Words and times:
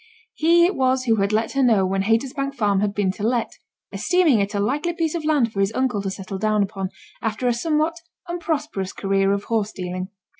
He 0.33 0.65
it 0.65 0.75
was 0.75 1.03
who 1.03 1.17
had 1.17 1.31
let 1.31 1.51
her 1.51 1.61
know 1.61 1.85
when 1.85 2.01
Haytersbank 2.01 2.55
Farm 2.55 2.79
had 2.79 2.91
been 2.95 3.11
to 3.11 3.21
let; 3.23 3.59
esteeming 3.91 4.39
it 4.39 4.55
a 4.55 4.59
likely 4.59 4.93
piece 4.93 5.13
of 5.13 5.23
land 5.23 5.53
for 5.53 5.59
his 5.59 5.71
uncle 5.73 6.01
to 6.01 6.09
settle 6.09 6.39
down 6.39 6.63
upon, 6.63 6.89
after 7.21 7.47
a 7.47 7.53
somewhat 7.53 8.01
unprosperous 8.27 8.93
career 8.93 9.31
of 9.31 9.43
horse 9.43 9.71
dealing. 9.71 10.07